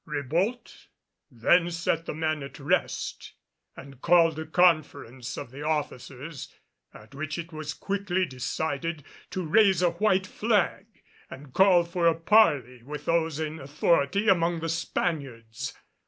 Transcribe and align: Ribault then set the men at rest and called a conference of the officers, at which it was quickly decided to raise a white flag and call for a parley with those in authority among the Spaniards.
Ribault 0.03 0.87
then 1.29 1.69
set 1.69 2.07
the 2.07 2.15
men 2.15 2.41
at 2.41 2.57
rest 2.59 3.33
and 3.75 4.01
called 4.01 4.39
a 4.39 4.47
conference 4.47 5.37
of 5.37 5.51
the 5.51 5.61
officers, 5.61 6.51
at 6.91 7.13
which 7.13 7.37
it 7.37 7.53
was 7.53 7.75
quickly 7.75 8.25
decided 8.25 9.03
to 9.29 9.45
raise 9.45 9.83
a 9.83 9.91
white 9.91 10.25
flag 10.25 10.87
and 11.29 11.53
call 11.53 11.83
for 11.83 12.07
a 12.07 12.15
parley 12.15 12.81
with 12.81 13.05
those 13.05 13.39
in 13.39 13.59
authority 13.59 14.27
among 14.27 14.59
the 14.61 14.69
Spaniards. 14.69 15.75